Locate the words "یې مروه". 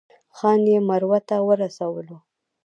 0.71-1.19